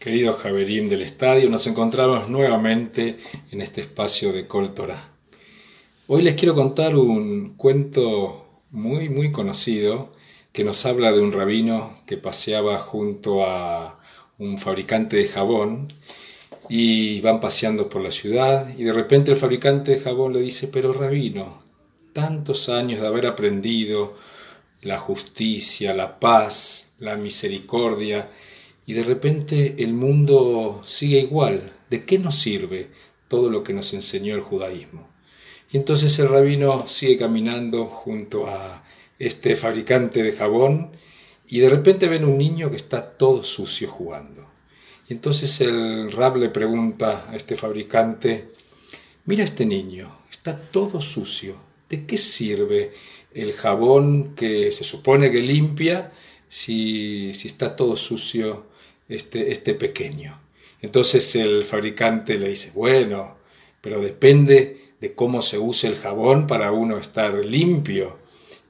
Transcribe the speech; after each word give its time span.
Queridos 0.00 0.38
Javerim 0.38 0.88
del 0.88 1.02
estadio, 1.02 1.50
nos 1.50 1.66
encontramos 1.66 2.30
nuevamente 2.30 3.18
en 3.50 3.60
este 3.60 3.82
espacio 3.82 4.32
de 4.32 4.46
Kol 4.46 4.72
Torah. 4.72 5.10
Hoy 6.06 6.22
les 6.22 6.36
quiero 6.36 6.54
contar 6.54 6.96
un 6.96 7.52
cuento 7.58 8.62
muy, 8.70 9.10
muy 9.10 9.30
conocido 9.30 10.10
que 10.54 10.64
nos 10.64 10.86
habla 10.86 11.12
de 11.12 11.20
un 11.20 11.32
rabino 11.32 11.94
que 12.06 12.16
paseaba 12.16 12.78
junto 12.78 13.44
a 13.44 14.00
un 14.38 14.56
fabricante 14.56 15.18
de 15.18 15.28
jabón 15.28 15.88
y 16.70 17.20
van 17.20 17.38
paseando 17.38 17.90
por 17.90 18.00
la 18.00 18.10
ciudad 18.10 18.74
y 18.78 18.84
de 18.84 18.94
repente 18.94 19.32
el 19.32 19.36
fabricante 19.36 19.90
de 19.90 20.00
jabón 20.00 20.32
le 20.32 20.40
dice, 20.40 20.68
pero 20.68 20.94
rabino, 20.94 21.62
tantos 22.14 22.70
años 22.70 23.02
de 23.02 23.06
haber 23.06 23.26
aprendido 23.26 24.16
la 24.80 24.96
justicia, 24.96 25.92
la 25.92 26.18
paz, 26.18 26.94
la 27.00 27.16
misericordia, 27.16 28.30
y 28.90 28.92
de 28.92 29.04
repente 29.04 29.76
el 29.78 29.92
mundo 29.92 30.82
sigue 30.84 31.20
igual. 31.20 31.70
¿De 31.88 32.04
qué 32.04 32.18
nos 32.18 32.40
sirve 32.40 32.88
todo 33.28 33.48
lo 33.48 33.62
que 33.62 33.72
nos 33.72 33.94
enseñó 33.94 34.34
el 34.34 34.40
judaísmo? 34.40 35.08
Y 35.70 35.76
entonces 35.76 36.18
el 36.18 36.28
rabino 36.28 36.88
sigue 36.88 37.16
caminando 37.16 37.84
junto 37.86 38.48
a 38.48 38.82
este 39.16 39.54
fabricante 39.54 40.24
de 40.24 40.32
jabón 40.32 40.90
y 41.46 41.60
de 41.60 41.70
repente 41.70 42.08
ven 42.08 42.24
un 42.24 42.36
niño 42.36 42.68
que 42.68 42.78
está 42.78 43.16
todo 43.16 43.44
sucio 43.44 43.88
jugando. 43.88 44.44
Y 45.08 45.12
entonces 45.12 45.60
el 45.60 46.10
rab 46.10 46.34
le 46.34 46.48
pregunta 46.48 47.28
a 47.30 47.36
este 47.36 47.54
fabricante, 47.54 48.48
mira 49.24 49.44
este 49.44 49.66
niño, 49.66 50.18
está 50.32 50.60
todo 50.60 51.00
sucio, 51.00 51.54
¿de 51.88 52.06
qué 52.06 52.16
sirve 52.16 52.92
el 53.32 53.52
jabón 53.52 54.34
que 54.34 54.72
se 54.72 54.82
supone 54.82 55.30
que 55.30 55.42
limpia 55.42 56.10
si, 56.50 57.32
si 57.32 57.46
está 57.46 57.76
todo 57.76 57.96
sucio 57.96 58.66
este, 59.08 59.52
este 59.52 59.72
pequeño. 59.72 60.38
Entonces 60.82 61.36
el 61.36 61.62
fabricante 61.62 62.38
le 62.38 62.48
dice, 62.48 62.72
bueno, 62.74 63.36
pero 63.80 64.00
depende 64.00 64.94
de 65.00 65.14
cómo 65.14 65.42
se 65.42 65.58
use 65.58 65.86
el 65.86 65.96
jabón 65.96 66.48
para 66.48 66.72
uno 66.72 66.98
estar 66.98 67.32
limpio. 67.44 68.18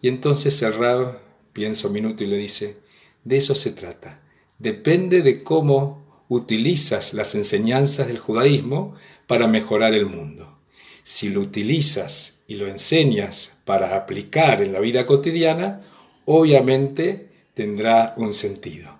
Y 0.02 0.08
entonces 0.08 0.60
el 0.60 0.74
rab 0.74 1.20
piensa 1.54 1.88
un 1.88 1.94
minuto 1.94 2.22
y 2.22 2.26
le 2.26 2.36
dice, 2.36 2.76
de 3.24 3.38
eso 3.38 3.54
se 3.54 3.72
trata. 3.72 4.20
Depende 4.58 5.22
de 5.22 5.42
cómo 5.42 6.24
utilizas 6.28 7.14
las 7.14 7.34
enseñanzas 7.34 8.08
del 8.08 8.18
judaísmo 8.18 8.94
para 9.26 9.46
mejorar 9.46 9.94
el 9.94 10.04
mundo. 10.04 10.58
Si 11.02 11.30
lo 11.30 11.40
utilizas 11.40 12.42
y 12.46 12.56
lo 12.56 12.66
enseñas 12.68 13.56
para 13.64 13.96
aplicar 13.96 14.62
en 14.62 14.74
la 14.74 14.80
vida 14.80 15.06
cotidiana, 15.06 15.80
obviamente 16.26 17.29
tendrá 17.60 18.14
un 18.16 18.32
sentido. 18.32 18.96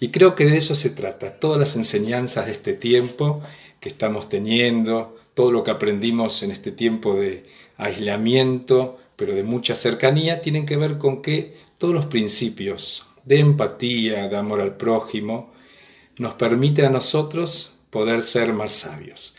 Y 0.00 0.08
creo 0.08 0.34
que 0.34 0.46
de 0.46 0.56
eso 0.56 0.74
se 0.74 0.88
trata, 0.88 1.38
todas 1.38 1.60
las 1.60 1.76
enseñanzas 1.76 2.46
de 2.46 2.52
este 2.52 2.72
tiempo 2.72 3.42
que 3.80 3.90
estamos 3.90 4.30
teniendo, 4.30 5.18
todo 5.34 5.52
lo 5.52 5.62
que 5.62 5.72
aprendimos 5.72 6.42
en 6.42 6.50
este 6.50 6.72
tiempo 6.72 7.16
de 7.16 7.44
aislamiento, 7.76 8.96
pero 9.14 9.34
de 9.34 9.42
mucha 9.42 9.74
cercanía, 9.74 10.40
tienen 10.40 10.64
que 10.64 10.78
ver 10.78 10.96
con 10.96 11.20
que 11.20 11.54
todos 11.76 11.92
los 11.92 12.06
principios 12.06 13.04
de 13.26 13.40
empatía, 13.40 14.26
de 14.26 14.36
amor 14.38 14.62
al 14.62 14.78
prójimo, 14.78 15.52
nos 16.16 16.32
permiten 16.32 16.86
a 16.86 16.90
nosotros 16.90 17.74
poder 17.90 18.22
ser 18.22 18.54
más 18.54 18.72
sabios. 18.72 19.34